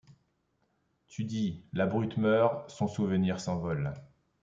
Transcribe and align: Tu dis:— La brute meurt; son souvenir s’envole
Tu 1.09 1.23
dis:— 1.25 1.61
La 1.73 1.85
brute 1.85 2.17
meurt; 2.17 2.71
son 2.71 2.87
souvenir 2.87 3.39
s’envole 3.39 3.93